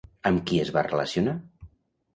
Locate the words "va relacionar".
0.79-1.39